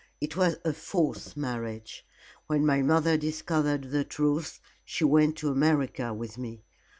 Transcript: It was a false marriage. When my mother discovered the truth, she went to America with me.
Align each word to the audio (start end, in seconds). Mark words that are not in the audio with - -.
It 0.19 0.35
was 0.35 0.55
a 0.65 0.73
false 0.73 1.35
marriage. 1.37 2.07
When 2.47 2.65
my 2.65 2.81
mother 2.81 3.17
discovered 3.17 3.91
the 3.91 4.03
truth, 4.03 4.59
she 4.83 5.03
went 5.03 5.35
to 5.35 5.51
America 5.51 6.11
with 6.11 6.39
me. 6.39 6.63